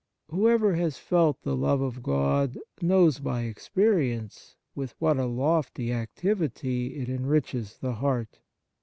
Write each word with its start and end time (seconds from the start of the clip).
Whoever 0.31 0.73
has 0.77 0.97
felt 0.97 1.43
the 1.43 1.55
love 1.55 1.79
of 1.79 2.01
God 2.01 2.57
knows 2.81 3.19
by 3.19 3.43
experience 3.43 4.55
with 4.73 4.95
what 4.97 5.19
a 5.19 5.27
lofty 5.27 5.93
activity 5.93 6.95
it 6.95 7.07
enriches 7.07 7.77
the 7.77 7.93
heart. 7.93 8.39